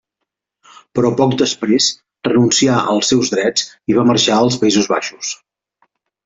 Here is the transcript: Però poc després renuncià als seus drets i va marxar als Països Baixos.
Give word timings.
Però 0.99 1.11
poc 1.19 1.35
després 1.41 1.89
renuncià 2.29 2.79
als 2.95 3.11
seus 3.13 3.31
drets 3.35 3.69
i 3.93 3.99
va 3.99 4.07
marxar 4.13 4.39
als 4.41 4.59
Països 4.65 4.91
Baixos. 4.97 5.37